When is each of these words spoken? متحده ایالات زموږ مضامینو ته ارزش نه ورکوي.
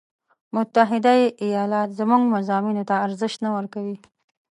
متحده 0.55 1.13
ایالات 1.45 1.89
زموږ 1.99 2.21
مضامینو 2.35 2.87
ته 2.89 2.95
ارزش 3.05 3.33
نه 3.43 3.49
ورکوي. 3.55 3.97